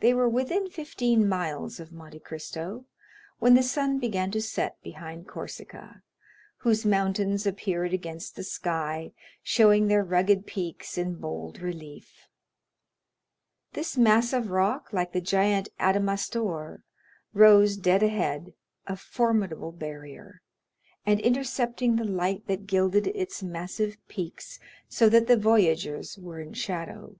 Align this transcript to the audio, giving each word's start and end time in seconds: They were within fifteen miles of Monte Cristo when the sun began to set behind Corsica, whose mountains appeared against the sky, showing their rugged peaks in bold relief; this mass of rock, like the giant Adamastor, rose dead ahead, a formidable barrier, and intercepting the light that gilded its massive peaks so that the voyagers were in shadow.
They 0.00 0.14
were 0.14 0.26
within 0.26 0.70
fifteen 0.70 1.28
miles 1.28 1.78
of 1.78 1.92
Monte 1.92 2.20
Cristo 2.20 2.86
when 3.40 3.52
the 3.52 3.62
sun 3.62 3.98
began 3.98 4.30
to 4.30 4.40
set 4.40 4.82
behind 4.82 5.28
Corsica, 5.28 6.02
whose 6.60 6.86
mountains 6.86 7.46
appeared 7.46 7.92
against 7.92 8.36
the 8.36 8.42
sky, 8.42 9.12
showing 9.42 9.86
their 9.88 10.02
rugged 10.02 10.46
peaks 10.46 10.96
in 10.96 11.16
bold 11.16 11.60
relief; 11.60 12.26
this 13.74 13.98
mass 13.98 14.32
of 14.32 14.48
rock, 14.50 14.94
like 14.94 15.12
the 15.12 15.20
giant 15.20 15.68
Adamastor, 15.78 16.82
rose 17.34 17.76
dead 17.76 18.02
ahead, 18.02 18.54
a 18.86 18.96
formidable 18.96 19.72
barrier, 19.72 20.40
and 21.04 21.20
intercepting 21.20 21.96
the 21.96 22.04
light 22.04 22.46
that 22.46 22.66
gilded 22.66 23.08
its 23.08 23.42
massive 23.42 23.98
peaks 24.08 24.58
so 24.88 25.10
that 25.10 25.26
the 25.26 25.36
voyagers 25.36 26.16
were 26.16 26.40
in 26.40 26.54
shadow. 26.54 27.18